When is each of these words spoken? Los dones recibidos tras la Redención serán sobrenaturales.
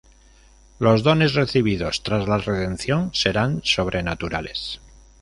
Los 0.79 1.03
dones 1.03 1.35
recibidos 1.35 2.01
tras 2.01 2.27
la 2.27 2.39
Redención 2.39 3.11
serán 3.13 3.61
sobrenaturales. 3.63 4.81